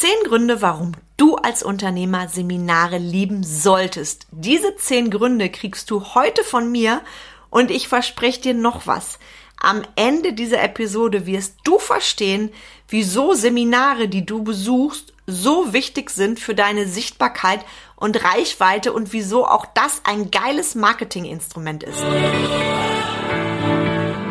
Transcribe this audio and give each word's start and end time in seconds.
Zehn 0.00 0.24
Gründe, 0.24 0.62
warum 0.62 0.92
du 1.18 1.36
als 1.36 1.62
Unternehmer 1.62 2.26
Seminare 2.26 2.96
lieben 2.96 3.44
solltest. 3.44 4.26
Diese 4.30 4.74
zehn 4.76 5.10
Gründe 5.10 5.50
kriegst 5.50 5.90
du 5.90 6.14
heute 6.14 6.42
von 6.42 6.72
mir 6.72 7.02
und 7.50 7.70
ich 7.70 7.86
verspreche 7.86 8.40
dir 8.40 8.54
noch 8.54 8.86
was. 8.86 9.18
Am 9.60 9.82
Ende 9.96 10.32
dieser 10.32 10.62
Episode 10.62 11.26
wirst 11.26 11.56
du 11.64 11.78
verstehen, 11.78 12.50
wieso 12.88 13.34
Seminare, 13.34 14.08
die 14.08 14.24
du 14.24 14.42
besuchst, 14.42 15.12
so 15.26 15.74
wichtig 15.74 16.08
sind 16.08 16.40
für 16.40 16.54
deine 16.54 16.86
Sichtbarkeit 16.86 17.60
und 17.94 18.24
Reichweite 18.24 18.94
und 18.94 19.12
wieso 19.12 19.46
auch 19.46 19.66
das 19.66 20.00
ein 20.04 20.30
geiles 20.30 20.74
Marketinginstrument 20.76 21.82
ist. 21.82 22.02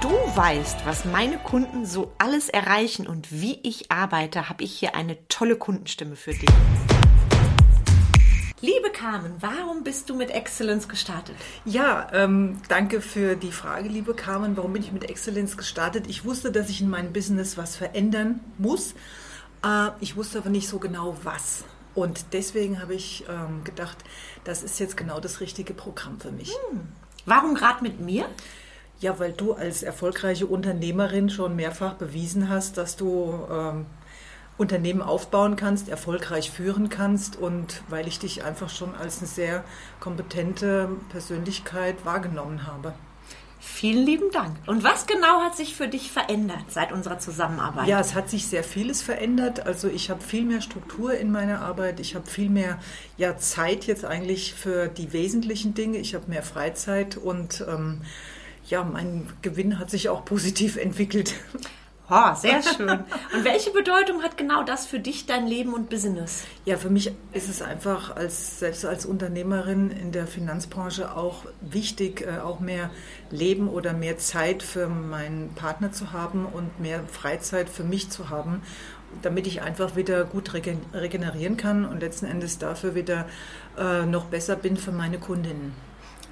Du 0.00 0.08
weißt, 0.08 0.84
was 0.84 1.04
meine 1.04 1.38
Kunden 1.38 1.86
so 1.86 2.12
alles 2.18 2.48
erreichen 2.48 3.06
und 3.06 3.32
wie 3.32 3.58
ich 3.62 3.90
arbeite, 3.90 4.48
habe 4.48 4.64
ich 4.64 4.72
hier 4.72 4.94
eine 4.94 5.16
tolle 5.28 5.56
Kundenstimme 5.56 6.16
für 6.16 6.32
dich. 6.32 6.50
Liebe 8.60 8.90
Carmen, 8.90 9.34
warum 9.40 9.84
bist 9.84 10.08
du 10.08 10.16
mit 10.16 10.30
Excellence 10.30 10.88
gestartet? 10.88 11.36
Ja, 11.64 12.08
ähm, 12.12 12.60
danke 12.68 13.00
für 13.00 13.36
die 13.36 13.52
Frage, 13.52 13.88
liebe 13.88 14.14
Carmen. 14.14 14.56
Warum 14.56 14.72
bin 14.72 14.82
ich 14.82 14.92
mit 14.92 15.08
Excellence 15.08 15.56
gestartet? 15.56 16.06
Ich 16.08 16.24
wusste, 16.24 16.50
dass 16.50 16.70
ich 16.70 16.80
in 16.80 16.88
meinem 16.88 17.12
Business 17.12 17.56
was 17.56 17.76
verändern 17.76 18.40
muss. 18.58 18.94
Äh, 19.62 19.90
ich 20.00 20.16
wusste 20.16 20.38
aber 20.38 20.48
nicht 20.48 20.68
so 20.68 20.78
genau 20.78 21.16
was. 21.22 21.64
Und 21.94 22.32
deswegen 22.32 22.80
habe 22.80 22.94
ich 22.94 23.24
ähm, 23.28 23.62
gedacht, 23.64 23.98
das 24.44 24.62
ist 24.62 24.80
jetzt 24.80 24.96
genau 24.96 25.20
das 25.20 25.40
richtige 25.40 25.74
Programm 25.74 26.18
für 26.18 26.32
mich. 26.32 26.50
Hm. 26.70 26.88
Warum 27.26 27.54
gerade 27.54 27.82
mit 27.82 28.00
mir? 28.00 28.26
Ja, 29.00 29.18
weil 29.18 29.32
du 29.32 29.52
als 29.52 29.82
erfolgreiche 29.82 30.46
Unternehmerin 30.46 31.28
schon 31.28 31.54
mehrfach 31.54 31.94
bewiesen 31.94 32.48
hast, 32.48 32.78
dass 32.78 32.96
du 32.96 33.46
ähm, 33.50 33.86
Unternehmen 34.58 35.02
aufbauen 35.02 35.56
kannst, 35.56 35.88
erfolgreich 35.88 36.50
führen 36.50 36.88
kannst 36.88 37.36
und 37.36 37.82
weil 37.88 38.08
ich 38.08 38.18
dich 38.18 38.42
einfach 38.44 38.70
schon 38.70 38.94
als 38.94 39.18
eine 39.18 39.26
sehr 39.26 39.64
kompetente 40.00 40.88
Persönlichkeit 41.10 42.04
wahrgenommen 42.04 42.66
habe. 42.66 42.94
Vielen 43.58 44.06
lieben 44.06 44.30
Dank. 44.30 44.56
Und 44.66 44.84
was 44.84 45.06
genau 45.06 45.40
hat 45.40 45.56
sich 45.56 45.74
für 45.74 45.88
dich 45.88 46.12
verändert 46.12 46.64
seit 46.68 46.92
unserer 46.92 47.18
Zusammenarbeit? 47.18 47.88
Ja, 47.88 48.00
es 48.00 48.14
hat 48.14 48.30
sich 48.30 48.46
sehr 48.46 48.62
vieles 48.62 49.02
verändert. 49.02 49.66
Also 49.66 49.88
ich 49.88 50.08
habe 50.08 50.22
viel 50.22 50.44
mehr 50.44 50.60
Struktur 50.60 51.14
in 51.14 51.32
meiner 51.32 51.60
Arbeit. 51.60 51.98
Ich 51.98 52.14
habe 52.14 52.26
viel 52.26 52.48
mehr 52.48 52.78
ja, 53.18 53.36
Zeit 53.36 53.84
jetzt 53.84 54.04
eigentlich 54.04 54.54
für 54.54 54.88
die 54.88 55.12
wesentlichen 55.12 55.74
Dinge. 55.74 55.98
Ich 55.98 56.14
habe 56.14 56.28
mehr 56.28 56.44
Freizeit 56.44 57.16
und 57.16 57.64
ähm, 57.68 58.02
ja, 58.68 58.84
mein 58.84 59.28
Gewinn 59.42 59.78
hat 59.78 59.90
sich 59.90 60.08
auch 60.08 60.24
positiv 60.24 60.76
entwickelt. 60.76 61.34
Oh, 62.08 62.34
sehr 62.36 62.62
schön. 62.62 62.88
Und 62.88 63.44
welche 63.44 63.72
Bedeutung 63.72 64.22
hat 64.22 64.38
genau 64.38 64.62
das 64.62 64.86
für 64.86 65.00
dich, 65.00 65.26
dein 65.26 65.48
Leben 65.48 65.74
und 65.74 65.90
Business? 65.90 66.44
Ja, 66.64 66.76
für 66.76 66.88
mich 66.88 67.10
ist 67.32 67.48
es 67.48 67.62
einfach 67.62 68.14
als 68.14 68.60
selbst 68.60 68.84
als 68.84 69.04
Unternehmerin 69.06 69.90
in 69.90 70.12
der 70.12 70.28
Finanzbranche 70.28 71.16
auch 71.16 71.46
wichtig, 71.60 72.24
äh, 72.24 72.38
auch 72.38 72.60
mehr 72.60 72.90
Leben 73.30 73.68
oder 73.68 73.92
mehr 73.92 74.18
Zeit 74.18 74.62
für 74.62 74.86
meinen 74.86 75.52
Partner 75.54 75.90
zu 75.90 76.12
haben 76.12 76.46
und 76.46 76.78
mehr 76.78 77.02
Freizeit 77.08 77.68
für 77.68 77.82
mich 77.82 78.08
zu 78.08 78.30
haben, 78.30 78.62
damit 79.22 79.48
ich 79.48 79.62
einfach 79.62 79.96
wieder 79.96 80.24
gut 80.24 80.54
regenerieren 80.54 81.56
kann 81.56 81.84
und 81.84 81.98
letzten 81.98 82.26
Endes 82.26 82.58
dafür 82.58 82.94
wieder 82.94 83.26
äh, 83.76 84.06
noch 84.06 84.26
besser 84.26 84.54
bin 84.54 84.76
für 84.76 84.92
meine 84.92 85.18
Kundinnen. 85.18 85.74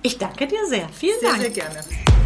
Ich 0.02 0.18
danke 0.18 0.46
dir 0.46 0.64
sehr. 0.68 0.88
Vielen 0.90 1.18
sehr, 1.18 1.30
Dank. 1.30 1.42
Sehr, 1.42 1.52
sehr 1.52 1.64
gerne. 1.64 2.23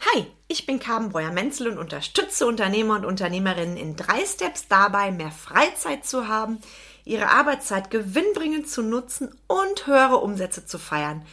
Hi, 0.00 0.26
ich 0.46 0.64
bin 0.64 0.78
Carmen 0.78 1.10
Breuer-Menzel 1.10 1.66
und 1.66 1.78
unterstütze 1.78 2.46
Unternehmer 2.46 2.94
und 2.94 3.04
Unternehmerinnen 3.04 3.76
in 3.76 3.96
drei 3.96 4.24
Steps 4.24 4.68
dabei, 4.68 5.10
mehr 5.10 5.32
Freizeit 5.32 6.06
zu 6.06 6.28
haben, 6.28 6.58
ihre 7.04 7.30
Arbeitszeit 7.30 7.90
gewinnbringend 7.90 8.68
zu 8.68 8.82
nutzen 8.82 9.34
und 9.48 9.88
höhere 9.88 10.18
Umsätze 10.18 10.64
zu 10.64 10.78
feiern. 10.78 11.26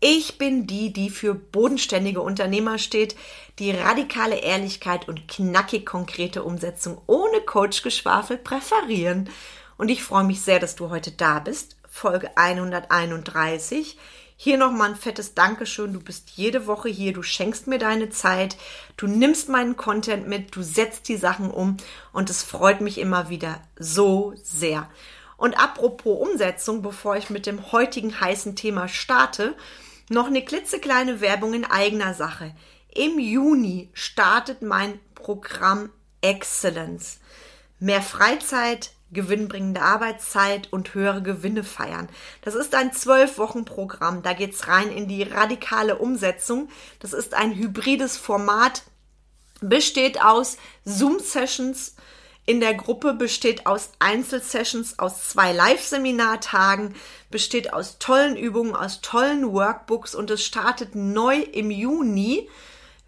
Ich 0.00 0.38
bin 0.38 0.66
die, 0.66 0.94
die 0.94 1.10
für 1.10 1.34
bodenständige 1.34 2.22
Unternehmer 2.22 2.78
steht, 2.78 3.16
die 3.58 3.70
radikale 3.70 4.36
Ehrlichkeit 4.36 5.08
und 5.08 5.28
knackig 5.28 5.84
konkrete 5.84 6.42
Umsetzung 6.42 7.00
ohne 7.06 7.42
Coachgeschwafel 7.42 8.38
präferieren. 8.38 9.28
Und 9.76 9.90
ich 9.90 10.02
freue 10.02 10.24
mich 10.24 10.40
sehr, 10.40 10.58
dass 10.58 10.74
du 10.74 10.88
heute 10.88 11.12
da 11.12 11.38
bist 11.38 11.76
Folge 11.96 12.36
131. 12.36 13.96
Hier 14.38 14.58
nochmal 14.58 14.90
ein 14.90 14.96
fettes 14.96 15.34
Dankeschön. 15.34 15.94
Du 15.94 16.00
bist 16.00 16.30
jede 16.34 16.66
Woche 16.66 16.90
hier, 16.90 17.14
du 17.14 17.22
schenkst 17.22 17.66
mir 17.66 17.78
deine 17.78 18.10
Zeit, 18.10 18.56
du 18.98 19.06
nimmst 19.06 19.48
meinen 19.48 19.76
Content 19.76 20.28
mit, 20.28 20.54
du 20.54 20.62
setzt 20.62 21.08
die 21.08 21.16
Sachen 21.16 21.50
um 21.50 21.78
und 22.12 22.28
es 22.28 22.42
freut 22.42 22.82
mich 22.82 22.98
immer 22.98 23.30
wieder 23.30 23.62
so 23.78 24.34
sehr. 24.42 24.90
Und 25.38 25.58
apropos 25.58 26.20
Umsetzung, 26.20 26.82
bevor 26.82 27.16
ich 27.16 27.30
mit 27.30 27.46
dem 27.46 27.72
heutigen 27.72 28.20
heißen 28.20 28.56
Thema 28.56 28.88
starte, 28.88 29.54
noch 30.10 30.26
eine 30.26 30.44
klitzekleine 30.44 31.20
Werbung 31.20 31.54
in 31.54 31.64
eigener 31.64 32.12
Sache. 32.12 32.54
Im 32.94 33.18
Juni 33.18 33.90
startet 33.94 34.60
mein 34.62 35.00
Programm 35.14 35.90
Excellence. 36.20 37.20
Mehr 37.78 38.02
Freizeit, 38.02 38.92
gewinnbringende 39.12 39.82
Arbeitszeit 39.82 40.72
und 40.72 40.94
höhere 40.94 41.22
Gewinne 41.22 41.64
feiern. 41.64 42.08
Das 42.42 42.54
ist 42.54 42.74
ein 42.74 42.92
zwölf 42.92 43.38
Wochen 43.38 43.64
Programm. 43.64 44.22
Da 44.22 44.32
geht's 44.32 44.68
rein 44.68 44.90
in 44.90 45.08
die 45.08 45.22
radikale 45.22 45.96
Umsetzung. 45.96 46.68
Das 46.98 47.12
ist 47.12 47.34
ein 47.34 47.54
hybrides 47.54 48.16
Format, 48.16 48.82
besteht 49.60 50.22
aus 50.22 50.56
Zoom-Sessions 50.84 51.94
in 52.46 52.60
der 52.60 52.74
Gruppe, 52.74 53.12
besteht 53.12 53.66
aus 53.66 53.90
Einzelsessions, 53.98 54.98
aus 54.98 55.30
zwei 55.30 55.52
Live-Seminartagen, 55.52 56.94
besteht 57.30 57.72
aus 57.72 57.98
tollen 57.98 58.36
Übungen, 58.36 58.76
aus 58.76 59.00
tollen 59.00 59.52
Workbooks 59.52 60.14
und 60.14 60.30
es 60.30 60.44
startet 60.44 60.94
neu 60.94 61.40
im 61.40 61.70
Juni. 61.70 62.48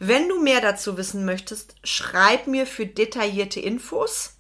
Wenn 0.00 0.28
du 0.28 0.40
mehr 0.40 0.60
dazu 0.60 0.96
wissen 0.96 1.24
möchtest, 1.24 1.76
schreib 1.84 2.46
mir 2.46 2.66
für 2.66 2.86
detaillierte 2.86 3.60
Infos 3.60 4.37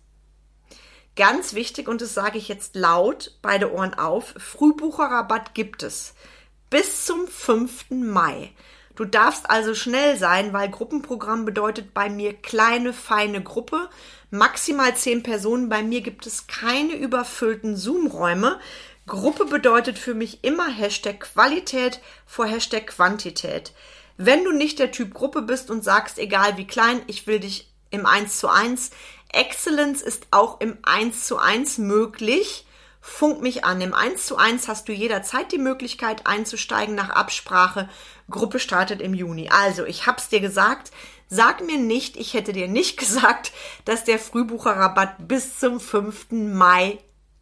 Ganz 1.18 1.52
wichtig, 1.52 1.88
und 1.88 2.00
das 2.00 2.14
sage 2.14 2.38
ich 2.38 2.46
jetzt 2.46 2.76
laut, 2.76 3.32
beide 3.42 3.72
Ohren 3.72 3.92
auf, 3.94 4.34
Frühbucherrabatt 4.36 5.52
gibt 5.52 5.82
es. 5.82 6.14
Bis 6.70 7.06
zum 7.06 7.26
5. 7.26 7.86
Mai. 7.90 8.52
Du 8.94 9.04
darfst 9.04 9.50
also 9.50 9.74
schnell 9.74 10.16
sein, 10.16 10.52
weil 10.52 10.68
Gruppenprogramm 10.68 11.44
bedeutet 11.44 11.92
bei 11.92 12.08
mir 12.08 12.34
kleine, 12.34 12.92
feine 12.92 13.42
Gruppe, 13.42 13.90
maximal 14.30 14.94
10 14.94 15.24
Personen. 15.24 15.68
Bei 15.68 15.82
mir 15.82 16.02
gibt 16.02 16.24
es 16.24 16.46
keine 16.46 16.94
überfüllten 16.94 17.76
Zoom-Räume. 17.76 18.60
Gruppe 19.08 19.46
bedeutet 19.46 19.98
für 19.98 20.14
mich 20.14 20.44
immer 20.44 20.68
Hashtag 20.68 21.18
Qualität 21.18 21.98
vor 22.26 22.46
Hashtag 22.46 22.86
Quantität. 22.86 23.72
Wenn 24.18 24.44
du 24.44 24.52
nicht 24.52 24.78
der 24.78 24.92
Typ 24.92 25.14
Gruppe 25.14 25.42
bist 25.42 25.68
und 25.68 25.82
sagst, 25.82 26.20
egal 26.20 26.56
wie 26.58 26.66
klein, 26.66 27.02
ich 27.08 27.26
will 27.26 27.40
dich 27.40 27.68
im 27.90 28.06
1 28.06 28.38
zu 28.38 28.48
1, 28.48 28.90
Excellence 29.32 30.02
ist 30.02 30.26
auch 30.30 30.60
im 30.60 30.78
1 30.82 31.26
zu 31.26 31.38
1 31.38 31.78
möglich. 31.78 32.66
Funk 33.00 33.40
mich 33.40 33.64
an. 33.64 33.80
Im 33.80 33.94
1 33.94 34.26
zu 34.26 34.36
1 34.36 34.68
hast 34.68 34.88
du 34.88 34.92
jederzeit 34.92 35.52
die 35.52 35.58
Möglichkeit 35.58 36.26
einzusteigen 36.26 36.94
nach 36.94 37.10
Absprache. 37.10 37.88
Gruppe 38.30 38.58
startet 38.58 39.00
im 39.00 39.14
Juni. 39.14 39.48
Also, 39.48 39.84
ich 39.84 40.06
hab's 40.06 40.28
dir 40.28 40.40
gesagt. 40.40 40.90
Sag 41.30 41.64
mir 41.64 41.78
nicht, 41.78 42.16
ich 42.16 42.34
hätte 42.34 42.52
dir 42.52 42.68
nicht 42.68 42.96
gesagt, 42.98 43.52
dass 43.84 44.04
der 44.04 44.18
Frühbucherrabatt 44.18 45.28
bis 45.28 45.58
zum 45.58 45.80
5. 45.80 46.30
Mai 46.30 46.98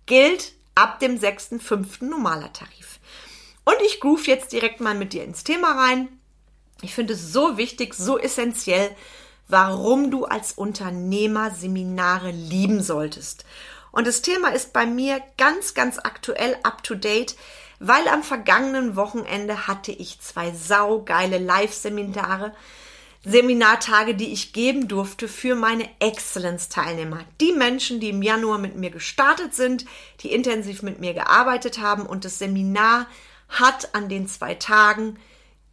gilt. 0.06 0.52
Ab 0.75 1.00
dem 1.00 1.19
6.5. 1.19 2.05
normaler 2.05 2.52
Tarif. 2.52 3.00
Und 3.64 3.76
ich 3.87 3.99
groove 3.99 4.26
jetzt 4.26 4.52
direkt 4.52 4.81
mal 4.81 4.94
mit 4.94 5.14
dir 5.14 5.25
ins 5.25 5.43
Thema 5.43 5.72
rein. 5.72 6.08
Ich 6.82 6.94
finde 6.94 7.14
es 7.14 7.32
so 7.32 7.56
wichtig, 7.56 7.94
so 7.94 8.19
essentiell, 8.19 8.94
warum 9.48 10.10
du 10.10 10.25
als 10.25 10.52
Unternehmer 10.52 11.50
Seminare 11.50 12.31
lieben 12.31 12.82
solltest. 12.82 13.44
Und 13.93 14.06
das 14.06 14.22
Thema 14.22 14.48
ist 14.48 14.72
bei 14.72 14.87
mir 14.87 15.22
ganz, 15.38 15.75
ganz 15.75 15.98
aktuell 15.98 16.56
up 16.62 16.82
to 16.82 16.94
date, 16.94 17.37
weil 17.78 18.08
am 18.08 18.22
vergangenen 18.22 18.96
Wochenende 18.96 19.66
hatte 19.66 19.93
ich 19.93 20.20
zwei 20.20 20.50
saugeile 20.52 21.38
Live-Seminare. 21.38 22.52
Seminartage, 23.25 24.14
die 24.14 24.32
ich 24.32 24.52
geben 24.52 24.87
durfte 24.87 25.26
für 25.26 25.56
meine 25.56 25.88
Excellence-Teilnehmer. 25.99 27.25
Die 27.40 27.52
Menschen, 27.52 27.99
die 27.99 28.10
im 28.10 28.22
Januar 28.22 28.58
mit 28.58 28.76
mir 28.76 28.90
gestartet 28.90 29.52
sind, 29.54 29.84
die 30.20 30.32
intensiv 30.32 30.82
mit 30.82 31.00
mir 31.00 31.12
gearbeitet 31.12 31.81
haben 31.81 32.06
und 32.06 32.25
das 32.25 32.38
Seminar 32.38 33.06
hat 33.49 33.94
an 33.94 34.08
den 34.08 34.28
zwei 34.28 34.54
Tagen 34.54 35.19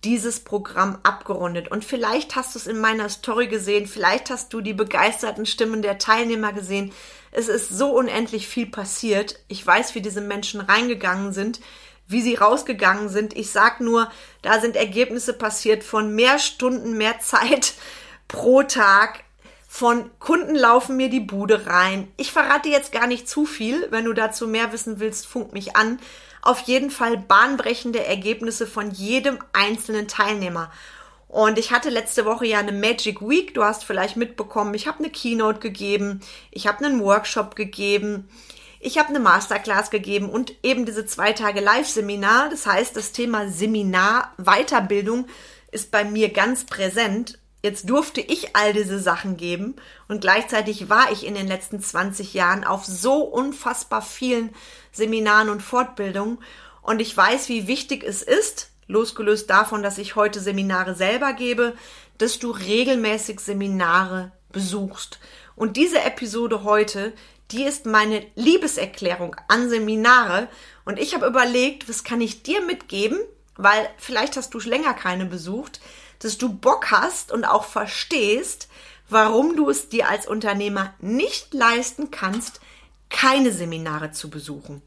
dieses 0.03 0.41
Programm 0.41 0.99
abgerundet. 1.03 1.69
Und 1.69 1.85
vielleicht 1.85 2.35
hast 2.35 2.55
du 2.55 2.59
es 2.59 2.67
in 2.67 2.79
meiner 2.79 3.09
Story 3.09 3.47
gesehen, 3.47 3.87
vielleicht 3.87 4.29
hast 4.29 4.53
du 4.53 4.61
die 4.61 4.73
begeisterten 4.73 5.45
Stimmen 5.45 5.81
der 5.81 5.97
Teilnehmer 5.97 6.53
gesehen. 6.53 6.91
Es 7.31 7.47
ist 7.47 7.69
so 7.69 7.91
unendlich 7.91 8.47
viel 8.47 8.67
passiert. 8.67 9.39
Ich 9.47 9.65
weiß, 9.65 9.95
wie 9.95 10.01
diese 10.01 10.21
Menschen 10.21 10.61
reingegangen 10.61 11.33
sind 11.33 11.59
wie 12.07 12.21
sie 12.21 12.35
rausgegangen 12.35 13.09
sind. 13.09 13.35
Ich 13.35 13.51
sag 13.51 13.79
nur, 13.79 14.09
da 14.41 14.59
sind 14.59 14.75
Ergebnisse 14.75 15.33
passiert 15.33 15.83
von 15.83 16.13
mehr 16.15 16.39
Stunden, 16.39 16.97
mehr 16.97 17.19
Zeit 17.19 17.73
pro 18.27 18.63
Tag. 18.63 19.23
Von 19.67 20.11
Kunden 20.19 20.55
laufen 20.55 20.97
mir 20.97 21.09
die 21.09 21.19
Bude 21.19 21.65
rein. 21.65 22.07
Ich 22.15 22.31
verrate 22.31 22.69
jetzt 22.69 22.91
gar 22.91 23.07
nicht 23.07 23.27
zu 23.27 23.45
viel. 23.45 23.87
Wenn 23.89 24.05
du 24.05 24.13
dazu 24.13 24.47
mehr 24.47 24.71
wissen 24.71 24.99
willst, 24.99 25.25
funk 25.25 25.51
mich 25.51 25.75
an. 25.75 25.99
Auf 26.43 26.59
jeden 26.59 26.91
Fall 26.91 27.17
bahnbrechende 27.17 28.05
Ergebnisse 28.05 28.67
von 28.67 28.91
jedem 28.91 29.39
einzelnen 29.53 30.09
Teilnehmer. 30.09 30.73
Und 31.29 31.57
ich 31.57 31.71
hatte 31.71 31.89
letzte 31.89 32.25
Woche 32.25 32.45
ja 32.45 32.59
eine 32.59 32.73
Magic 32.73 33.21
Week. 33.21 33.53
Du 33.53 33.63
hast 33.63 33.85
vielleicht 33.85 34.17
mitbekommen, 34.17 34.73
ich 34.73 34.85
habe 34.85 34.99
eine 34.99 35.09
Keynote 35.09 35.59
gegeben, 35.59 36.19
ich 36.51 36.67
habe 36.67 36.83
einen 36.83 36.99
Workshop 36.99 37.55
gegeben, 37.55 38.27
ich 38.81 38.97
habe 38.97 39.07
eine 39.07 39.21
Masterclass 39.21 39.89
gegeben 39.89 40.29
und 40.29 40.53
eben 40.63 40.85
diese 40.85 41.05
zwei 41.05 41.31
Tage 41.31 41.61
Live-Seminar. 41.61 42.49
Das 42.49 42.67
heißt, 42.67 42.97
das 42.97 43.13
Thema 43.13 43.47
Seminar, 43.47 44.33
Weiterbildung 44.37 45.27
ist 45.71 45.91
bei 45.91 46.03
mir 46.03 46.27
ganz 46.27 46.65
präsent. 46.65 47.39
Jetzt 47.63 47.89
durfte 47.89 48.19
ich 48.19 48.57
all 48.57 48.73
diese 48.73 48.99
Sachen 48.99 49.37
geben 49.37 49.75
und 50.09 50.19
gleichzeitig 50.19 50.89
war 50.89 51.13
ich 51.13 51.25
in 51.25 51.33
den 51.33 51.47
letzten 51.47 51.81
20 51.81 52.33
Jahren 52.33 52.65
auf 52.65 52.85
so 52.85 53.21
unfassbar 53.21 54.01
vielen 54.01 54.53
Seminaren 54.91 55.47
und 55.49 55.61
Fortbildungen 55.61 56.39
und 56.81 56.99
ich 56.99 57.15
weiß, 57.15 57.47
wie 57.47 57.65
wichtig 57.65 58.03
es 58.03 58.21
ist, 58.21 58.69
losgelöst 58.87 59.49
davon, 59.49 59.81
dass 59.81 59.97
ich 59.97 60.17
heute 60.17 60.41
Seminare 60.41 60.93
selber 60.93 61.31
gebe, 61.31 61.73
dass 62.17 62.37
du 62.37 62.51
regelmäßig 62.51 63.39
Seminare 63.39 64.33
besuchst. 64.51 65.19
Und 65.55 65.77
diese 65.77 66.01
Episode 66.01 66.65
heute, 66.65 67.13
die 67.51 67.63
ist 67.63 67.85
meine 67.85 68.25
Liebeserklärung 68.35 69.37
an 69.47 69.69
Seminare. 69.69 70.49
Und 70.83 70.99
ich 70.99 71.15
habe 71.15 71.27
überlegt, 71.27 71.87
was 71.87 72.03
kann 72.03 72.19
ich 72.19 72.43
dir 72.43 72.61
mitgeben, 72.61 73.19
weil 73.55 73.87
vielleicht 73.97 74.35
hast 74.35 74.53
du 74.53 74.59
länger 74.59 74.93
keine 74.93 75.25
besucht, 75.25 75.79
dass 76.23 76.37
du 76.37 76.49
Bock 76.49 76.91
hast 76.91 77.31
und 77.31 77.45
auch 77.45 77.65
verstehst, 77.65 78.67
warum 79.09 79.55
du 79.55 79.69
es 79.69 79.89
dir 79.89 80.09
als 80.09 80.27
Unternehmer 80.27 80.93
nicht 80.99 81.53
leisten 81.53 82.11
kannst, 82.11 82.61
keine 83.09 83.51
Seminare 83.51 84.11
zu 84.11 84.29
besuchen. 84.29 84.81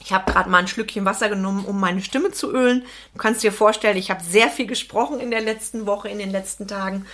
Ich 0.00 0.12
habe 0.12 0.30
gerade 0.30 0.50
mal 0.50 0.58
ein 0.58 0.68
Schlückchen 0.68 1.06
Wasser 1.06 1.30
genommen, 1.30 1.64
um 1.64 1.80
meine 1.80 2.02
Stimme 2.02 2.30
zu 2.30 2.52
ölen. 2.52 2.84
Du 3.14 3.18
kannst 3.18 3.42
dir 3.42 3.52
vorstellen, 3.52 3.96
ich 3.96 4.10
habe 4.10 4.22
sehr 4.22 4.50
viel 4.50 4.66
gesprochen 4.66 5.18
in 5.18 5.30
der 5.30 5.40
letzten 5.40 5.86
Woche, 5.86 6.10
in 6.10 6.18
den 6.18 6.30
letzten 6.30 6.68
Tagen. 6.68 7.06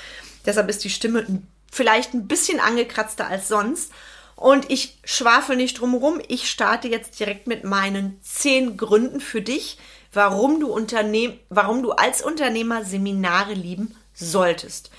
Deshalb 0.45 0.69
ist 0.69 0.83
die 0.83 0.91
Stimme 0.91 1.43
vielleicht 1.71 2.15
ein 2.15 2.27
bisschen 2.27 2.59
angekratzter 2.59 3.29
als 3.29 3.47
sonst. 3.47 3.93
Und 4.35 4.71
ich 4.71 4.99
schwafel 5.05 5.55
nicht 5.55 5.79
drumherum. 5.79 6.21
Ich 6.27 6.51
starte 6.51 6.89
jetzt 6.89 7.21
direkt 7.21 7.47
mit 7.47 7.63
meinen 7.63 8.19
zehn 8.23 8.77
Gründen 8.77 9.21
für 9.21 9.43
dich, 9.43 9.79
warum 10.13 10.61
du, 10.61 10.73
Unternehm 10.73 11.39
warum 11.49 11.83
du 11.83 11.93
als 11.93 12.23
Unternehmer 12.23 12.85
Seminare 12.85 13.55
lieben 13.55 13.97
solltest. 14.15 14.91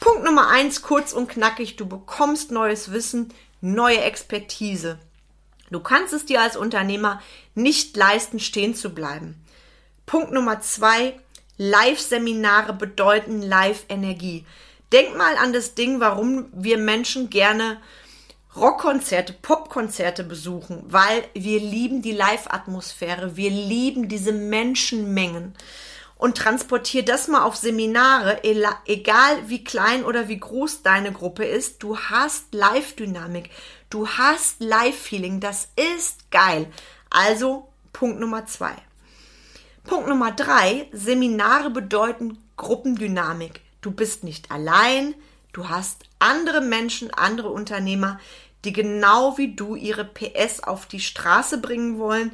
Punkt 0.00 0.24
Nummer 0.24 0.48
eins, 0.48 0.82
kurz 0.82 1.12
und 1.12 1.28
knackig, 1.28 1.76
du 1.76 1.86
bekommst 1.86 2.50
neues 2.50 2.92
Wissen, 2.92 3.32
neue 3.60 4.00
Expertise. 4.00 4.98
Du 5.70 5.80
kannst 5.80 6.12
es 6.12 6.26
dir 6.26 6.40
als 6.40 6.56
Unternehmer 6.56 7.20
nicht 7.54 7.96
leisten, 7.96 8.38
stehen 8.38 8.74
zu 8.74 8.90
bleiben. 8.90 9.42
Punkt 10.06 10.32
Nummer 10.32 10.60
zwei, 10.60 11.18
Live-Seminare 11.56 12.74
bedeuten 12.74 13.40
Live-Energie. 13.40 14.44
Denk 14.92 15.16
mal 15.16 15.36
an 15.36 15.52
das 15.52 15.74
Ding, 15.74 16.00
warum 16.00 16.46
wir 16.52 16.78
Menschen 16.78 17.30
gerne 17.30 17.80
Rockkonzerte, 18.56 19.32
Popkonzerte 19.32 20.22
besuchen, 20.22 20.84
weil 20.86 21.24
wir 21.34 21.58
lieben 21.58 22.02
die 22.02 22.12
Live-Atmosphäre, 22.12 23.36
wir 23.36 23.50
lieben 23.50 24.08
diese 24.08 24.32
Menschenmengen. 24.32 25.54
Und 26.16 26.36
transportier 26.38 27.04
das 27.04 27.26
mal 27.26 27.42
auf 27.42 27.56
Seminare, 27.56 28.44
egal 28.44 29.48
wie 29.48 29.64
klein 29.64 30.04
oder 30.04 30.28
wie 30.28 30.38
groß 30.38 30.82
deine 30.82 31.12
Gruppe 31.12 31.44
ist, 31.44 31.82
du 31.82 31.98
hast 31.98 32.54
Live-Dynamik, 32.54 33.50
du 33.90 34.06
hast 34.08 34.60
Live-Feeling, 34.60 35.40
das 35.40 35.68
ist 35.74 36.30
geil. 36.30 36.66
Also 37.10 37.68
Punkt 37.92 38.20
Nummer 38.20 38.46
zwei. 38.46 38.74
Punkt 39.82 40.08
Nummer 40.08 40.30
drei, 40.30 40.88
Seminare 40.92 41.70
bedeuten 41.70 42.38
Gruppendynamik. 42.56 43.60
Du 43.80 43.90
bist 43.90 44.22
nicht 44.24 44.50
allein, 44.50 45.14
du 45.54 45.70
hast 45.70 46.04
andere 46.18 46.60
Menschen, 46.60 47.10
andere 47.14 47.48
Unternehmer, 47.48 48.20
die 48.64 48.74
genau 48.74 49.38
wie 49.38 49.54
du 49.54 49.74
ihre 49.74 50.04
PS 50.04 50.60
auf 50.60 50.86
die 50.86 51.00
Straße 51.00 51.58
bringen 51.58 51.98
wollen, 51.98 52.32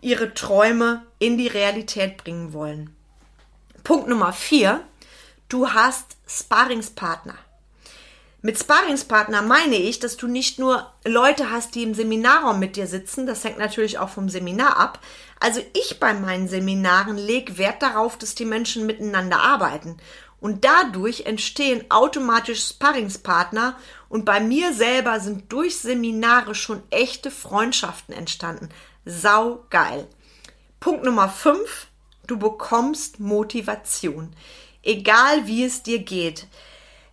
ihre 0.00 0.34
Träume 0.34 1.06
in 1.20 1.38
die 1.38 1.48
Realität 1.48 2.16
bringen 2.16 2.52
wollen. 2.52 2.94
Punkt 3.84 4.08
Nummer 4.08 4.32
vier, 4.32 4.80
du 5.48 5.68
hast 5.68 6.16
Sparingspartner. 6.26 7.36
Mit 8.44 8.58
Sparingspartner 8.58 9.42
meine 9.42 9.76
ich, 9.76 10.00
dass 10.00 10.16
du 10.16 10.26
nicht 10.26 10.58
nur 10.58 10.92
Leute 11.04 11.50
hast, 11.50 11.76
die 11.76 11.84
im 11.84 11.94
Seminarraum 11.94 12.58
mit 12.58 12.74
dir 12.74 12.88
sitzen, 12.88 13.24
das 13.24 13.44
hängt 13.44 13.58
natürlich 13.58 13.98
auch 13.98 14.08
vom 14.08 14.28
Seminar 14.28 14.78
ab. 14.78 14.98
Also 15.38 15.60
ich 15.74 16.00
bei 16.00 16.12
meinen 16.12 16.48
Seminaren 16.48 17.16
lege 17.16 17.56
Wert 17.56 17.82
darauf, 17.82 18.18
dass 18.18 18.34
die 18.34 18.44
Menschen 18.44 18.84
miteinander 18.84 19.40
arbeiten. 19.40 19.98
Und 20.42 20.64
dadurch 20.64 21.24
entstehen 21.26 21.84
automatisch 21.88 22.66
Sparringspartner 22.66 23.76
und 24.08 24.24
bei 24.24 24.40
mir 24.40 24.72
selber 24.74 25.20
sind 25.20 25.52
durch 25.52 25.78
Seminare 25.78 26.56
schon 26.56 26.82
echte 26.90 27.30
Freundschaften 27.30 28.12
entstanden. 28.12 28.68
Sau 29.04 29.64
geil. 29.70 30.08
Punkt 30.80 31.04
Nummer 31.04 31.28
5. 31.28 31.86
Du 32.26 32.40
bekommst 32.40 33.20
Motivation. 33.20 34.34
Egal 34.82 35.46
wie 35.46 35.62
es 35.62 35.84
dir 35.84 36.00
geht. 36.00 36.48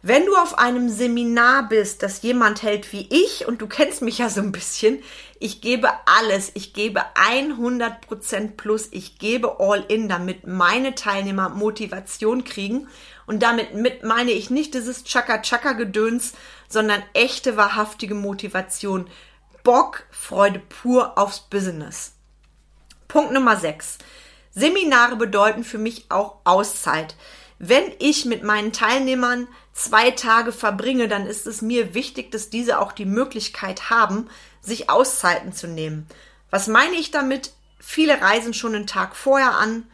Wenn 0.01 0.25
du 0.25 0.35
auf 0.35 0.57
einem 0.57 0.89
Seminar 0.89 1.69
bist, 1.69 2.01
das 2.01 2.23
jemand 2.23 2.63
hält 2.63 2.91
wie 2.93 3.07
ich, 3.11 3.47
und 3.47 3.61
du 3.61 3.67
kennst 3.67 4.01
mich 4.01 4.17
ja 4.17 4.29
so 4.29 4.41
ein 4.41 4.51
bisschen, 4.51 5.03
ich 5.39 5.61
gebe 5.61 5.89
alles, 6.05 6.51
ich 6.53 6.73
gebe 6.73 7.01
100% 7.15 8.57
plus, 8.57 8.89
ich 8.91 9.17
gebe 9.17 9.59
all 9.59 9.85
in, 9.87 10.09
damit 10.09 10.45
meine 10.45 10.95
Teilnehmer 10.95 11.47
Motivation 11.49 12.43
kriegen 12.43 12.89
und 13.25 13.41
damit 13.41 13.73
mit 13.73 14.03
meine 14.03 14.31
ich 14.31 14.49
nicht 14.49 14.73
dieses 14.73 15.05
Chaka-Chaka-Gedöns, 15.05 16.33
sondern 16.67 17.01
echte, 17.13 17.55
wahrhaftige 17.55 18.15
Motivation. 18.15 19.09
Bock, 19.63 20.03
Freude 20.11 20.59
pur 20.59 21.17
aufs 21.17 21.39
Business. 21.39 22.13
Punkt 23.07 23.31
Nummer 23.31 23.55
6. 23.55 23.97
Seminare 24.51 25.15
bedeuten 25.15 25.63
für 25.63 25.77
mich 25.77 26.05
auch 26.09 26.37
Auszeit. 26.43 27.15
Wenn 27.59 27.83
ich 27.99 28.25
mit 28.25 28.43
meinen 28.43 28.73
Teilnehmern 28.73 29.47
zwei 29.79 30.11
Tage 30.11 30.51
verbringe, 30.51 31.07
dann 31.07 31.25
ist 31.25 31.47
es 31.47 31.61
mir 31.61 31.93
wichtig, 31.93 32.31
dass 32.31 32.49
diese 32.49 32.79
auch 32.79 32.91
die 32.91 33.05
Möglichkeit 33.05 33.89
haben, 33.89 34.29
sich 34.61 34.89
Auszeiten 34.89 35.53
zu 35.53 35.67
nehmen. 35.67 36.07
Was 36.49 36.67
meine 36.67 36.95
ich 36.95 37.11
damit? 37.11 37.53
Viele 37.79 38.21
reisen 38.21 38.53
schon 38.53 38.75
einen 38.75 38.87
Tag 38.87 39.15
vorher 39.15 39.55
an, 39.57 39.85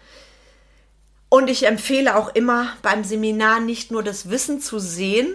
und 1.30 1.50
ich 1.50 1.66
empfehle 1.66 2.16
auch 2.16 2.34
immer 2.34 2.70
beim 2.82 3.04
Seminar 3.04 3.60
nicht 3.60 3.92
nur 3.92 4.04
das 4.04 4.30
Wissen 4.30 4.62
zu 4.62 4.80
sehen, 4.80 5.28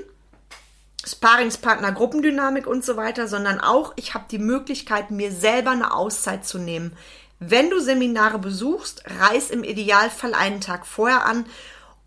Sparingspartner, 1.06 1.92
Gruppendynamik 1.92 2.66
und 2.66 2.84
so 2.84 2.96
weiter, 2.96 3.28
sondern 3.28 3.60
auch, 3.60 3.92
ich 3.96 4.14
habe 4.14 4.24
die 4.30 4.38
Möglichkeit, 4.38 5.10
mir 5.10 5.32
selber 5.32 5.72
eine 5.72 5.92
Auszeit 5.92 6.46
zu 6.46 6.58
nehmen. 6.58 6.96
Wenn 7.38 7.68
du 7.68 7.80
Seminare 7.80 8.38
besuchst, 8.38 9.02
reis 9.18 9.50
im 9.50 9.64
Idealfall 9.64 10.34
einen 10.34 10.60
Tag 10.60 10.86
vorher 10.86 11.24
an 11.24 11.46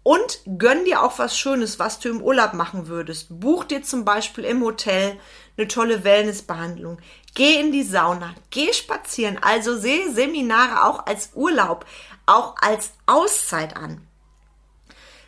und 0.03 0.39
gönn 0.57 0.85
dir 0.85 1.01
auch 1.01 1.17
was 1.17 1.37
Schönes, 1.37 1.79
was 1.79 1.99
du 1.99 2.09
im 2.09 2.21
Urlaub 2.21 2.53
machen 2.53 2.87
würdest. 2.87 3.27
Buch 3.39 3.63
dir 3.63 3.83
zum 3.83 4.03
Beispiel 4.05 4.43
im 4.43 4.61
Hotel 4.61 5.17
eine 5.57 5.67
tolle 5.67 6.03
Wellnessbehandlung. 6.03 6.99
Geh 7.33 7.59
in 7.59 7.71
die 7.71 7.83
Sauna, 7.83 8.35
geh 8.49 8.71
spazieren. 8.73 9.39
Also 9.41 9.77
sehe 9.77 10.11
Seminare 10.11 10.85
auch 10.85 11.05
als 11.05 11.31
Urlaub, 11.33 11.85
auch 12.25 12.55
als 12.61 12.91
Auszeit 13.05 13.75
an. 13.77 14.05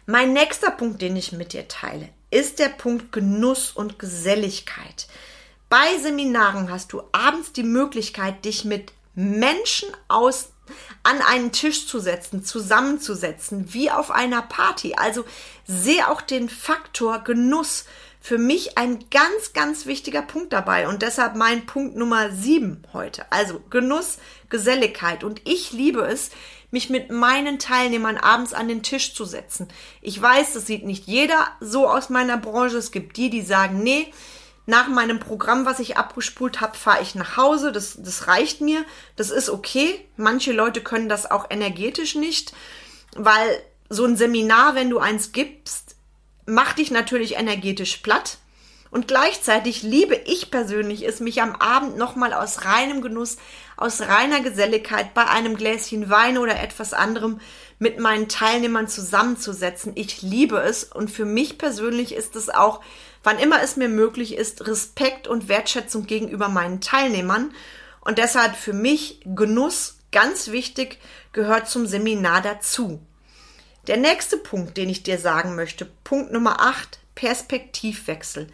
Mein 0.06 0.34
nächster 0.34 0.72
Punkt, 0.72 1.02
den 1.02 1.16
ich 1.16 1.32
mit 1.32 1.54
dir 1.54 1.68
teile, 1.68 2.10
ist 2.30 2.60
der 2.60 2.70
Punkt 2.70 3.12
Genuss 3.12 3.72
und 3.72 3.98
Geselligkeit. 3.98 5.08
Bei 5.70 5.98
Seminaren 5.98 6.70
hast 6.70 6.94
du 6.94 7.02
abends 7.12 7.54
die 7.54 7.64
Möglichkeit, 7.64 8.46
dich 8.46 8.66
mit 8.66 8.92
Menschen 9.16 9.90
aus 10.08 10.50
an 11.04 11.22
einen 11.22 11.52
Tisch 11.52 11.88
zu 11.88 12.00
setzen, 12.00 12.44
zusammenzusetzen, 12.44 13.74
wie 13.74 13.92
auf 13.92 14.12
einer 14.12 14.42
Party. 14.42 14.96
Also 14.96 15.26
sehe 15.66 16.10
auch 16.10 16.22
den 16.22 16.50
Faktor 16.50 17.20
Genuss 17.20 17.86
für 18.20 18.38
mich 18.40 18.76
ein 18.78 19.06
ganz, 19.12 19.54
ganz 19.54 19.86
wichtiger 19.86 20.24
Punkt 20.24 20.52
dabei 20.52 20.88
und 20.88 21.04
deshalb 21.04 21.36
mein 21.36 21.68
Punkt 21.68 21.96
Nummer 21.96 22.32
sieben 22.32 22.82
heute. 22.92 23.32
Also 23.32 23.62
Genuss, 23.70 24.18
Geselligkeit 24.50 25.24
und 25.24 25.42
ich 25.46 25.72
liebe 25.72 26.02
es, 26.02 26.32
mich 26.72 26.90
mit 26.90 27.12
meinen 27.12 27.60
Teilnehmern 27.60 28.18
abends 28.18 28.54
an 28.54 28.68
den 28.68 28.82
Tisch 28.82 29.14
zu 29.14 29.26
setzen. 29.26 29.68
Ich 30.02 30.20
weiß, 30.20 30.54
das 30.54 30.66
sieht 30.66 30.86
nicht 30.86 31.06
jeder 31.06 31.48
so 31.60 31.88
aus 31.88 32.10
meiner 32.10 32.38
Branche. 32.38 32.78
Es 32.78 32.92
gibt 32.92 33.16
die, 33.18 33.30
die 33.30 33.44
sagen, 33.44 33.84
nee, 33.84 34.12
nach 34.66 34.88
meinem 34.88 35.20
Programm, 35.20 35.66
was 35.66 35.80
ich 35.80 35.98
abgespult 35.98 36.62
habe, 36.62 36.78
fahre 36.78 37.02
ich 37.02 37.16
nach 37.16 37.38
Hause. 37.38 37.72
Das, 37.72 37.98
das 38.02 38.28
reicht 38.28 38.62
mir. 38.62 38.84
Das 39.16 39.30
ist 39.30 39.50
okay. 39.50 40.00
Manche 40.18 40.52
Leute 40.52 40.82
können 40.82 41.10
das 41.10 41.30
auch 41.30 41.50
energetisch 41.50 42.16
nicht, 42.16 42.54
weil 43.16 43.62
so 43.90 44.06
ein 44.06 44.18
Seminar, 44.18 44.76
wenn 44.76 44.90
du 44.90 45.00
eins 45.00 45.32
gibst, 45.32 45.96
macht 46.46 46.80
dich 46.80 46.92
natürlich 46.92 47.36
energetisch 47.36 47.98
platt. 47.98 48.38
Und 48.92 49.08
gleichzeitig 49.08 49.84
liebe 49.84 50.16
ich 50.16 50.52
persönlich 50.52 51.06
es, 51.06 51.20
mich 51.20 51.42
am 51.42 51.56
Abend 51.56 51.98
nochmal 51.98 52.34
aus 52.34 52.64
reinem 52.64 53.02
Genuss, 53.02 53.38
aus 53.78 54.02
reiner 54.02 54.42
Geselligkeit 54.42 55.14
bei 55.14 55.26
einem 55.28 55.56
Gläschen 55.56 56.10
Wein 56.10 56.38
oder 56.38 56.60
etwas 56.60 56.94
anderem 56.94 57.40
mit 57.80 58.00
meinen 58.00 58.30
Teilnehmern 58.30 58.88
zusammenzusetzen. 58.88 59.94
Ich 59.96 60.22
liebe 60.22 60.60
es 60.60 60.84
und 60.86 61.12
für 61.12 61.26
mich 61.26 61.58
persönlich 61.58 62.14
ist 62.14 62.36
es 62.36 62.50
auch 62.50 62.82
wann 63.26 63.40
immer 63.40 63.62
es 63.62 63.76
mir 63.76 63.90
möglich 63.90 64.38
ist, 64.38 64.68
Respekt 64.68 65.28
und 65.28 65.50
Wertschätzung 65.50 66.06
gegenüber 66.06 66.48
meinen 66.48 66.80
Teilnehmern. 66.80 67.54
Und 68.02 68.20
deshalb 68.20 68.56
für 68.56 68.74
mich 68.74 69.20
Genuss, 69.26 69.98
ganz 70.12 70.52
wichtig, 70.52 71.00
gehört 71.34 71.68
zum 71.68 71.88
Seminar 71.88 72.42
dazu. 72.42 73.02
Der 73.88 73.98
nächste 73.98 74.38
Punkt, 74.38 74.78
den 74.78 74.90
ich 74.90 75.04
dir 75.04 75.18
sagen 75.18 75.56
möchte, 75.56 75.86
Punkt 76.04 76.32
Nummer 76.32 76.62
8, 76.62 77.00
Perspektivwechsel. 77.16 78.48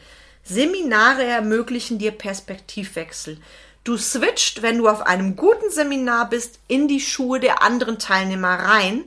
Seminare 0.43 1.23
ermöglichen 1.23 1.99
dir 1.99 2.11
Perspektivwechsel. 2.11 3.39
Du 3.83 3.97
switcht, 3.97 4.61
wenn 4.61 4.77
du 4.77 4.87
auf 4.87 5.01
einem 5.01 5.35
guten 5.35 5.71
Seminar 5.71 6.29
bist, 6.29 6.59
in 6.67 6.87
die 6.87 7.01
Schuhe 7.01 7.39
der 7.39 7.63
anderen 7.63 7.99
Teilnehmer 7.99 8.53
rein. 8.53 9.05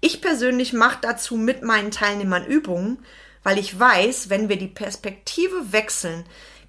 Ich 0.00 0.20
persönlich 0.20 0.72
mache 0.72 0.98
dazu 1.00 1.36
mit 1.36 1.62
meinen 1.62 1.90
Teilnehmern 1.90 2.44
Übungen 2.44 2.98
weil 3.42 3.58
ich 3.58 3.78
weiß, 3.78 4.30
wenn 4.30 4.48
wir 4.48 4.56
die 4.56 4.68
Perspektive 4.68 5.72
wechseln, 5.72 6.24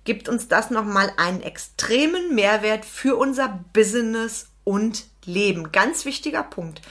gibt 0.05 0.27
uns 0.27 0.47
das 0.47 0.69
nochmal 0.69 1.13
einen 1.17 1.41
extremen 1.41 2.35
Mehrwert 2.35 2.85
für 2.85 3.15
unser 3.15 3.59
Business 3.73 4.47
und 4.63 5.05
Leben. 5.25 5.71
Ganz 5.71 6.05
wichtiger 6.05 6.43
Punkt. 6.43 6.81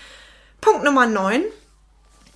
Punkt 0.61 0.85
Nummer 0.85 1.06
9. 1.06 1.42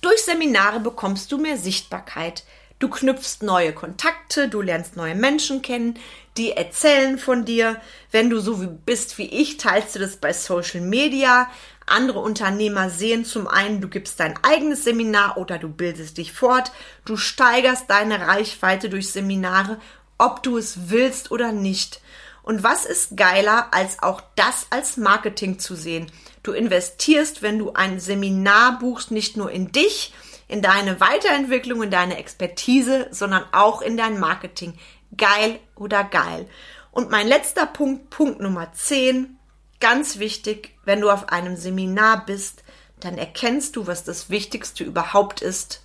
Durch 0.01 0.23
Seminare 0.23 0.79
bekommst 0.79 1.31
du 1.31 1.37
mehr 1.37 1.57
Sichtbarkeit. 1.57 2.43
Du 2.79 2.89
knüpfst 2.89 3.41
neue 3.41 3.73
Kontakte, 3.73 4.49
du 4.49 4.61
lernst 4.61 4.95
neue 4.95 5.15
Menschen 5.15 5.63
kennen, 5.63 5.97
die 6.37 6.51
erzählen 6.51 7.17
von 7.17 7.43
dir. 7.43 7.81
Wenn 8.11 8.29
du 8.29 8.39
so 8.39 8.57
bist 8.85 9.17
wie 9.17 9.25
ich, 9.25 9.57
teilst 9.57 9.95
du 9.95 9.99
das 9.99 10.17
bei 10.17 10.31
Social 10.31 10.81
Media. 10.81 11.49
Andere 11.87 12.19
Unternehmer 12.19 12.91
sehen 12.91 13.25
zum 13.25 13.47
einen, 13.47 13.81
du 13.81 13.87
gibst 13.87 14.19
dein 14.19 14.37
eigenes 14.43 14.83
Seminar 14.83 15.37
oder 15.37 15.57
du 15.57 15.69
bildest 15.69 16.19
dich 16.19 16.33
fort, 16.33 16.71
du 17.05 17.17
steigerst 17.17 17.89
deine 17.89 18.27
Reichweite 18.27 18.89
durch 18.89 19.11
Seminare, 19.11 19.79
ob 20.19 20.43
du 20.43 20.57
es 20.57 20.89
willst 20.89 21.31
oder 21.31 21.51
nicht. 21.51 22.01
Und 22.43 22.61
was 22.61 22.85
ist 22.85 23.17
geiler, 23.17 23.69
als 23.71 24.03
auch 24.03 24.21
das 24.35 24.67
als 24.69 24.97
Marketing 24.97 25.57
zu 25.57 25.75
sehen? 25.75 26.11
Du 26.43 26.51
investierst, 26.51 27.41
wenn 27.41 27.57
du 27.57 27.73
ein 27.73 27.99
Seminar 27.99 28.79
buchst, 28.79 29.09
nicht 29.09 29.35
nur 29.35 29.49
in 29.49 29.71
dich, 29.71 30.13
in 30.47 30.61
deine 30.61 30.99
Weiterentwicklung, 30.99 31.83
in 31.83 31.91
deine 31.91 32.17
Expertise, 32.17 33.07
sondern 33.11 33.43
auch 33.51 33.81
in 33.81 33.97
dein 33.97 34.19
Marketing. 34.19 34.77
Geil 35.15 35.59
oder 35.75 36.03
geil. 36.03 36.47
Und 36.91 37.11
mein 37.11 37.27
letzter 37.27 37.65
Punkt, 37.65 38.09
Punkt 38.09 38.39
Nummer 38.39 38.71
10, 38.73 39.37
Ganz 39.79 40.17
wichtig, 40.17 40.73
wenn 40.85 41.01
du 41.01 41.11
auf 41.11 41.29
einem 41.29 41.55
Seminar 41.55 42.25
bist, 42.25 42.63
dann 42.99 43.17
erkennst 43.17 43.75
du, 43.75 43.85
was 43.85 44.03
das 44.03 44.29
Wichtigste 44.29 44.83
überhaupt 44.83 45.41
ist. 45.41 45.83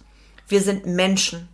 Wir 0.49 0.62
sind 0.62 0.87
Menschen. 0.87 1.49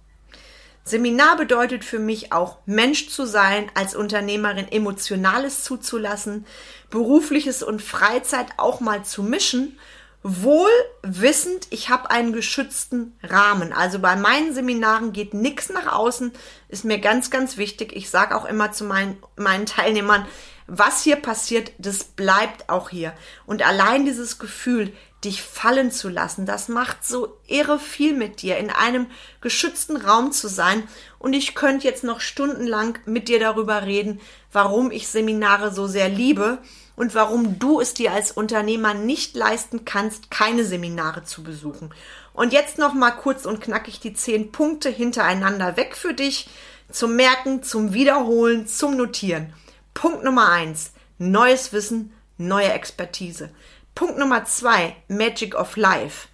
Seminar 0.84 1.36
bedeutet 1.36 1.84
für 1.84 1.98
mich 1.98 2.32
auch 2.32 2.58
Mensch 2.64 3.08
zu 3.08 3.26
sein, 3.26 3.70
als 3.74 3.96
Unternehmerin 3.96 4.70
Emotionales 4.70 5.64
zuzulassen, 5.64 6.46
berufliches 6.90 7.62
und 7.62 7.82
Freizeit 7.82 8.46
auch 8.56 8.80
mal 8.80 9.04
zu 9.04 9.22
mischen, 9.22 9.78
wohl 10.22 10.70
wissend, 11.02 11.68
ich 11.70 11.88
habe 11.90 12.10
einen 12.10 12.32
geschützten 12.32 13.16
Rahmen. 13.22 13.72
Also 13.72 13.98
bei 13.98 14.16
meinen 14.16 14.52
Seminaren 14.52 15.12
geht 15.12 15.32
nichts 15.32 15.70
nach 15.70 15.92
außen, 15.92 16.32
ist 16.68 16.84
mir 16.84 16.98
ganz, 16.98 17.30
ganz 17.30 17.56
wichtig. 17.56 17.94
Ich 17.94 18.10
sage 18.10 18.36
auch 18.36 18.44
immer 18.44 18.72
zu 18.72 18.84
meinen, 18.84 19.18
meinen 19.36 19.66
Teilnehmern, 19.66 20.26
was 20.66 21.02
hier 21.02 21.16
passiert, 21.16 21.72
das 21.78 22.04
bleibt 22.04 22.68
auch 22.68 22.90
hier. 22.90 23.14
Und 23.46 23.66
allein 23.66 24.04
dieses 24.04 24.38
Gefühl, 24.38 24.92
dich 25.24 25.42
fallen 25.42 25.90
zu 25.90 26.08
lassen, 26.08 26.46
das 26.46 26.68
macht 26.68 27.04
so 27.04 27.38
irre 27.46 27.78
viel 27.78 28.14
mit 28.14 28.40
dir, 28.42 28.56
in 28.58 28.70
einem 28.70 29.06
geschützten 29.40 29.96
Raum 29.96 30.30
zu 30.30 30.48
sein. 30.48 30.84
Und 31.18 31.32
ich 31.32 31.54
könnte 31.54 31.86
jetzt 31.86 32.04
noch 32.04 32.20
stundenlang 32.20 32.98
mit 33.04 33.28
dir 33.28 33.40
darüber 33.40 33.82
reden, 33.82 34.20
warum 34.52 34.90
ich 34.90 35.08
Seminare 35.08 35.74
so 35.74 35.88
sehr 35.88 36.08
liebe 36.08 36.58
und 36.94 37.14
warum 37.14 37.58
du 37.58 37.80
es 37.80 37.94
dir 37.94 38.12
als 38.12 38.30
Unternehmer 38.30 38.94
nicht 38.94 39.34
leisten 39.34 39.84
kannst, 39.84 40.30
keine 40.30 40.64
Seminare 40.64 41.24
zu 41.24 41.42
besuchen. 41.42 41.90
Und 42.32 42.52
jetzt 42.52 42.78
noch 42.78 42.94
mal 42.94 43.10
kurz 43.10 43.44
und 43.46 43.60
knackig 43.60 43.98
die 43.98 44.14
zehn 44.14 44.52
Punkte 44.52 44.88
hintereinander 44.88 45.76
weg 45.76 45.96
für 45.96 46.14
dich 46.14 46.48
zum 46.90 47.16
Merken, 47.16 47.62
zum 47.62 47.92
Wiederholen, 47.92 48.66
zum 48.68 48.96
Notieren. 48.96 49.52
Punkt 49.94 50.22
Nummer 50.22 50.48
eins, 50.50 50.92
neues 51.18 51.72
Wissen, 51.72 52.12
neue 52.36 52.72
Expertise. 52.72 53.50
Punkt 53.98 54.16
Nummer 54.16 54.44
zwei, 54.44 54.94
Magic 55.08 55.56
of 55.56 55.76
Life. 55.76 56.28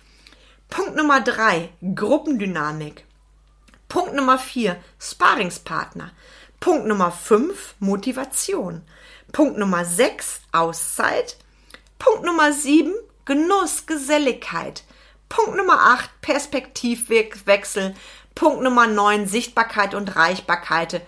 Punkt 0.68 0.96
Nummer 0.96 1.22
drei, 1.22 1.70
Gruppendynamik. 1.94 3.06
Punkt 3.88 4.12
Nummer 4.12 4.36
vier, 4.36 4.76
Sparingspartner. 5.00 6.10
Punkt 6.60 6.86
Nummer 6.86 7.10
fünf, 7.10 7.74
Motivation. 7.78 8.82
Punkt 9.32 9.56
Nummer 9.56 9.86
sechs, 9.86 10.42
Auszeit. 10.52 11.38
Punkt 11.98 12.24
Nummer 12.24 12.52
sieben, 12.52 12.92
Genuss, 13.24 13.86
Geselligkeit. 13.86 14.84
Punkt 15.30 15.56
Nummer 15.56 15.94
acht, 15.94 16.10
Perspektivwechsel. 16.20 17.94
Punkt 18.34 18.62
Nummer 18.62 18.86
neun, 18.86 19.26
Sichtbarkeit 19.26 19.94
und 19.94 20.16
Reichbarkeit. 20.16 21.00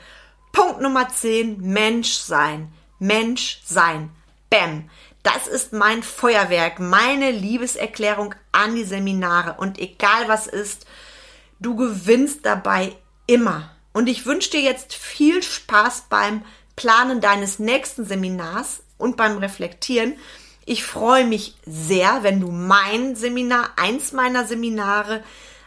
Punkt 0.53 0.81
Nummer 0.81 1.11
10, 1.11 1.61
Mensch 1.61 2.15
sein. 2.15 2.73
Mensch 2.99 3.61
sein. 3.67 4.09
Bäm. 4.49 4.89
Das 5.27 5.49
ist 5.49 5.73
mein 5.73 6.05
Feuerwerk, 6.05 6.79
meine 6.79 7.33
Liebeserklärung 7.33 8.37
an 8.53 8.77
die 8.77 8.85
Seminare. 8.85 9.57
Und 9.59 9.77
egal 9.77 10.29
was 10.29 10.47
ist, 10.47 10.87
du 11.59 11.75
gewinnst 11.75 12.47
dabei 12.47 12.95
immer. 13.27 13.69
Und 13.93 14.09
ich 14.09 14.25
wünsche 14.25 14.51
dir 14.51 14.61
jetzt 14.61 14.95
viel 14.95 15.43
Spaß 15.43 16.05
beim 16.11 16.45
Planen 16.77 17.21
deines 17.21 17.59
nächsten 17.59 18.05
Seminars 18.05 18.85
und 18.99 19.17
beim 19.17 19.39
Reflektieren. 19.39 20.15
Ich 20.65 20.85
freue 20.85 21.25
mich 21.25 21.57
sehr, 21.67 22.23
wenn 22.23 22.39
du 22.39 22.53
mein 22.53 23.17
Seminar, 23.17 23.71
eins 23.75 24.13
meiner 24.13 24.47
Seminare, 24.47 25.25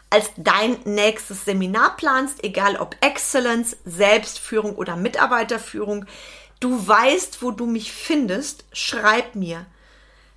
als 0.10 0.32
dein 0.38 0.78
nächstes 0.86 1.44
Seminar 1.44 1.98
planst, 1.98 2.46
egal 2.46 2.78
ob 2.78 2.96
Excellence, 3.02 3.76
Selbstführung 3.84 4.76
oder 4.76 4.96
Mitarbeiterführung. 4.96 6.06
Du 6.60 6.88
weißt, 6.88 7.42
wo 7.42 7.52
du 7.52 7.66
mich 7.66 7.92
findest, 7.92 8.66
schreib 8.74 9.36
mir. 9.36 9.66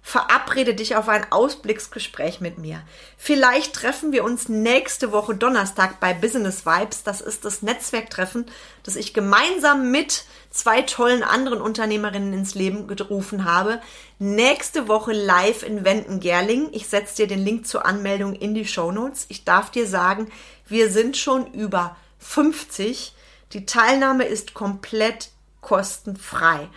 Verabrede 0.05 0.75
dich 0.75 0.97
auf 0.97 1.09
ein 1.09 1.31
Ausblicksgespräch 1.31 2.41
mit 2.41 2.59
mir. 2.59 2.83
Vielleicht 3.17 3.73
treffen 3.73 4.11
wir 4.11 4.25
uns 4.25 4.49
nächste 4.49 5.13
Woche 5.13 5.37
Donnerstag 5.37 6.01
bei 6.01 6.13
Business 6.13 6.67
Vibes. 6.67 7.05
Das 7.05 7.21
ist 7.21 7.45
das 7.45 7.63
Netzwerktreffen, 7.63 8.47
das 8.83 8.97
ich 8.97 9.15
gemeinsam 9.15 9.93
mit 9.93 10.25
zwei 10.51 10.83
tollen 10.83 11.23
anderen 11.23 11.61
Unternehmerinnen 11.61 12.33
ins 12.33 12.57
Leben 12.57 12.89
gerufen 12.89 13.45
habe. 13.45 13.81
Nächste 14.19 14.89
Woche 14.89 15.13
live 15.13 15.63
in 15.63 15.85
Wenden-Gerling. 15.85 16.71
Ich 16.73 16.89
setze 16.89 17.17
dir 17.17 17.29
den 17.29 17.45
Link 17.45 17.69
zur 17.69 17.87
Anmeldung 17.87 18.35
in 18.35 18.55
die 18.55 18.67
Show 18.67 18.91
Notes. 18.91 19.27
Ich 19.29 19.45
darf 19.45 19.71
dir 19.71 19.87
sagen, 19.87 20.31
wir 20.67 20.91
sind 20.91 21.17
schon 21.17 21.53
über 21.53 21.97
50. 22.19 23.15
Die 23.53 23.67
Teilnahme 23.67 24.25
ist 24.25 24.53
komplett 24.53 25.31
kostenfrei. 25.63 26.69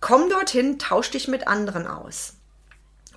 Komm 0.00 0.30
dorthin, 0.30 0.78
tausch 0.78 1.10
dich 1.10 1.26
mit 1.26 1.48
anderen 1.48 1.88
aus. 1.88 2.34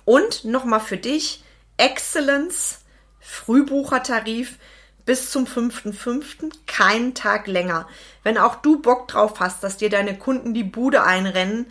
Und 0.04 0.44
nochmal 0.44 0.80
für 0.80 0.98
dich, 0.98 1.44
Excellence, 1.76 2.80
Frühbuchertarif 3.20 4.58
bis 5.06 5.30
zum 5.30 5.44
5.5., 5.44 6.52
keinen 6.66 7.14
Tag 7.14 7.46
länger. 7.46 7.86
Wenn 8.22 8.38
auch 8.38 8.56
du 8.56 8.80
Bock 8.80 9.08
drauf 9.08 9.40
hast, 9.40 9.62
dass 9.62 9.76
dir 9.76 9.90
deine 9.90 10.18
Kunden 10.18 10.54
die 10.54 10.64
Bude 10.64 11.04
einrennen, 11.04 11.70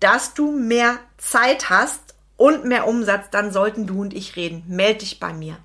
dass 0.00 0.34
du 0.34 0.50
mehr 0.52 0.98
Zeit 1.16 1.70
hast 1.70 2.14
und 2.36 2.64
mehr 2.64 2.86
Umsatz, 2.86 3.30
dann 3.30 3.52
sollten 3.52 3.86
du 3.86 4.00
und 4.00 4.14
ich 4.14 4.36
reden. 4.36 4.64
Meld 4.66 5.02
dich 5.02 5.20
bei 5.20 5.32
mir. 5.32 5.56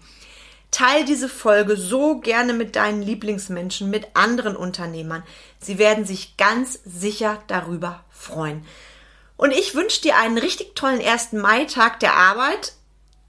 Teil 0.71 1.05
diese 1.05 1.29
Folge 1.29 1.77
so 1.77 2.19
gerne 2.19 2.53
mit 2.53 2.75
deinen 2.75 3.01
Lieblingsmenschen, 3.01 3.89
mit 3.89 4.07
anderen 4.15 4.55
Unternehmern. 4.55 5.23
Sie 5.59 5.77
werden 5.77 6.05
sich 6.05 6.37
ganz 6.37 6.79
sicher 6.85 7.41
darüber 7.47 8.03
freuen. 8.09 8.65
Und 9.37 9.51
ich 9.51 9.75
wünsche 9.75 10.01
dir 10.01 10.17
einen 10.17 10.37
richtig 10.37 10.75
tollen 10.75 10.99
ersten 10.99 11.39
Mai-Tag 11.39 11.99
der 11.99 12.15
Arbeit. 12.15 12.73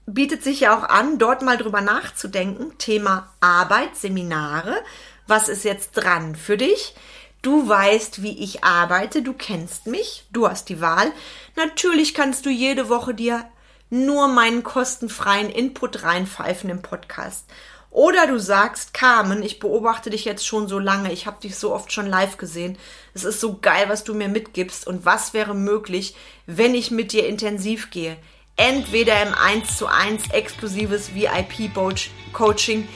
Bietet 0.05 0.43
sich 0.43 0.61
ja 0.61 0.77
auch 0.77 0.83
an, 0.83 1.19
dort 1.19 1.43
mal 1.43 1.57
drüber 1.57 1.81
nachzudenken. 1.81 2.77
Thema 2.77 3.31
Arbeit, 3.39 3.95
Seminare. 3.95 4.83
Was 5.27 5.47
ist 5.47 5.63
jetzt 5.63 5.91
dran 5.91 6.35
für 6.35 6.57
dich? 6.57 6.95
Du 7.41 7.69
weißt, 7.69 8.21
wie 8.21 8.43
ich 8.43 8.65
arbeite, 8.65 9.21
du 9.21 9.33
kennst 9.33 9.87
mich, 9.87 10.25
du 10.31 10.49
hast 10.49 10.67
die 10.67 10.81
Wahl. 10.81 11.13
Natürlich 11.55 12.13
kannst 12.13 12.45
du 12.45 12.49
jede 12.49 12.89
Woche 12.89 13.13
dir 13.13 13.45
nur 13.89 14.27
meinen 14.27 14.63
kostenfreien 14.63 15.49
Input 15.49 16.03
reinpfeifen 16.03 16.69
im 16.69 16.81
Podcast. 16.81 17.45
Oder 17.91 18.27
du 18.27 18.39
sagst, 18.39 18.93
Carmen, 18.93 19.41
ich 19.41 19.59
beobachte 19.59 20.11
dich 20.11 20.23
jetzt 20.23 20.45
schon 20.45 20.67
so 20.67 20.77
lange, 20.77 21.11
ich 21.11 21.25
habe 21.25 21.41
dich 21.41 21.55
so 21.55 21.73
oft 21.73 21.91
schon 21.91 22.05
live 22.05 22.37
gesehen. 22.37 22.77
Es 23.15 23.23
ist 23.23 23.39
so 23.39 23.57
geil, 23.59 23.85
was 23.87 24.03
du 24.03 24.13
mir 24.13 24.27
mitgibst 24.27 24.85
und 24.85 25.05
was 25.05 25.33
wäre 25.33 25.55
möglich, 25.55 26.15
wenn 26.45 26.75
ich 26.75 26.91
mit 26.91 27.13
dir 27.13 27.27
intensiv 27.27 27.89
gehe. 27.89 28.15
Entweder 28.57 29.19
im 29.23 29.33
1 29.33 29.77
zu 29.77 29.87
1 29.87 30.31
exklusives 30.31 31.15
VIP-Coaching 31.15 32.87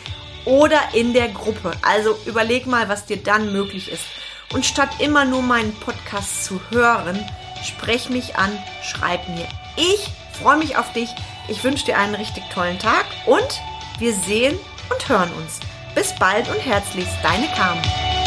oder 0.45 0.79
in 0.93 1.13
der 1.13 1.29
Gruppe. 1.29 1.71
Also 1.81 2.15
überleg 2.25 2.67
mal, 2.67 2.87
was 2.87 3.05
dir 3.05 3.17
dann 3.17 3.51
möglich 3.51 3.91
ist. 3.91 4.03
Und 4.53 4.65
statt 4.65 4.89
immer 4.99 5.25
nur 5.25 5.41
meinen 5.41 5.73
Podcast 5.79 6.45
zu 6.45 6.59
hören, 6.69 7.17
sprech 7.63 8.09
mich 8.09 8.35
an, 8.35 8.51
schreib 8.83 9.27
mir. 9.29 9.47
Ich 9.75 10.11
freue 10.35 10.57
mich 10.57 10.77
auf 10.77 10.91
dich. 10.93 11.13
Ich 11.47 11.63
wünsche 11.63 11.85
dir 11.85 11.97
einen 11.97 12.15
richtig 12.15 12.43
tollen 12.49 12.79
Tag 12.79 13.05
und 13.25 13.61
wir 13.99 14.13
sehen 14.13 14.57
und 14.89 15.09
hören 15.09 15.31
uns. 15.33 15.59
Bis 15.95 16.13
bald 16.15 16.49
und 16.49 16.59
herzlichst, 16.59 17.17
deine 17.23 17.47
Carmen. 17.49 18.22